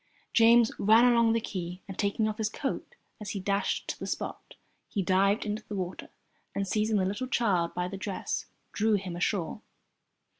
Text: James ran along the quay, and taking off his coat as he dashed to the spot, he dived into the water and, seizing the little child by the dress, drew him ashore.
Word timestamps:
James 0.33 0.71
ran 0.79 1.05
along 1.05 1.31
the 1.33 1.39
quay, 1.39 1.83
and 1.87 1.95
taking 1.95 2.27
off 2.27 2.39
his 2.39 2.49
coat 2.49 2.95
as 3.21 3.29
he 3.37 3.39
dashed 3.39 3.87
to 3.87 3.99
the 3.99 4.07
spot, 4.07 4.55
he 4.89 5.03
dived 5.03 5.45
into 5.45 5.63
the 5.67 5.75
water 5.75 6.09
and, 6.55 6.67
seizing 6.67 6.97
the 6.97 7.05
little 7.05 7.27
child 7.27 7.75
by 7.75 7.87
the 7.87 7.97
dress, 7.97 8.47
drew 8.71 8.95
him 8.95 9.15
ashore. 9.15 9.61